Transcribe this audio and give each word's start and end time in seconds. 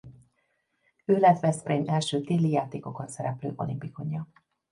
Ő 1.05 1.17
lett 1.17 1.39
Veszprém 1.39 1.87
első 1.87 2.21
téli 2.21 2.49
játékokon 2.49 3.07
szereplő 3.07 3.53
olimpikonja. 3.55 4.27